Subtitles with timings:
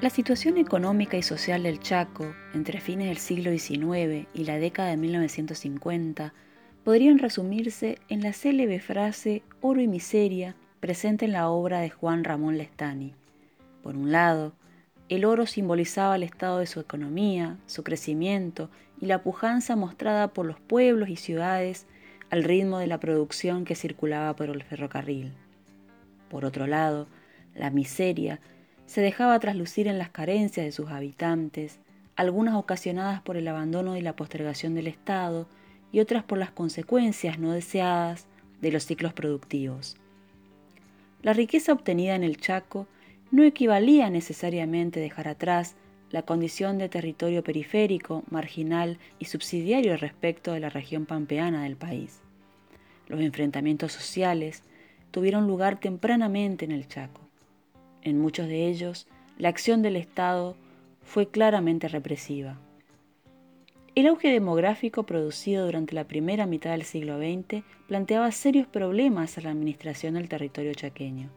[0.00, 4.90] La situación económica y social del Chaco entre fines del siglo XIX y la década
[4.90, 6.34] de 1950
[6.84, 12.24] podrían resumirse en la célebre frase oro y miseria presente en la obra de Juan
[12.24, 13.14] Ramón Lestani.
[13.82, 14.52] Por un lado,
[15.08, 18.68] el oro simbolizaba el estado de su economía, su crecimiento
[19.00, 21.86] y la pujanza mostrada por los pueblos y ciudades
[22.28, 25.32] al ritmo de la producción que circulaba por el ferrocarril.
[26.28, 27.06] Por otro lado,
[27.54, 28.40] la miseria
[28.86, 31.78] se dejaba traslucir en las carencias de sus habitantes,
[32.16, 35.46] algunas ocasionadas por el abandono y la postergación del Estado
[35.92, 38.26] y otras por las consecuencias no deseadas
[38.60, 39.96] de los ciclos productivos.
[41.22, 42.86] La riqueza obtenida en el Chaco
[43.30, 45.74] no equivalía necesariamente a dejar atrás
[46.10, 52.20] la condición de territorio periférico, marginal y subsidiario respecto de la región pampeana del país.
[53.08, 54.62] Los enfrentamientos sociales
[55.14, 57.20] tuvieron lugar tempranamente en el Chaco.
[58.02, 59.06] En muchos de ellos,
[59.38, 60.56] la acción del Estado
[61.04, 62.58] fue claramente represiva.
[63.94, 69.42] El auge demográfico producido durante la primera mitad del siglo XX planteaba serios problemas a
[69.42, 71.30] la administración del territorio chaqueño.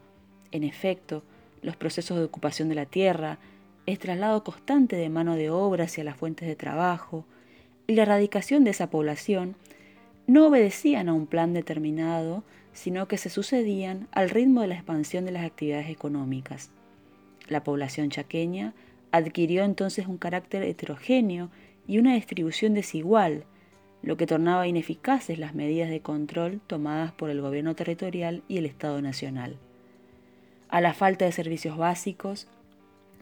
[0.52, 1.22] En efecto,
[1.62, 3.38] los procesos de ocupación de la tierra,
[3.86, 7.26] el traslado constante de mano de obra hacia las fuentes de trabajo
[7.86, 9.56] y la erradicación de esa población
[10.26, 12.44] no obedecían a un plan determinado,
[12.78, 16.70] sino que se sucedían al ritmo de la expansión de las actividades económicas.
[17.48, 18.76] La población chaqueña
[19.12, 21.50] adquirió entonces un carácter heterogéneo
[21.88, 23.46] y una distribución desigual,
[24.04, 28.68] lo que tornaba ineficaces las medidas de control tomadas por el gobierno territorial y el
[28.68, 29.58] Estado Nacional.
[30.70, 32.48] A la falta de servicios básicos,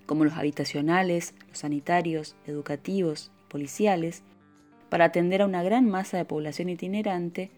[0.06, 4.22] como los habitacionales, los sanitarios, educativos policiales,
[4.90, 7.52] para atender a una gran masa de población itinerante,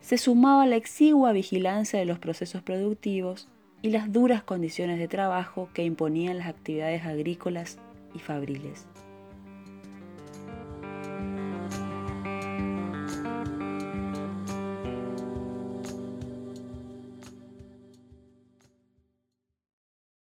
[0.00, 3.48] se sumaba la exigua vigilancia de los procesos productivos
[3.82, 7.78] y las duras condiciones de trabajo que imponían las actividades agrícolas
[8.14, 8.86] y fabriles.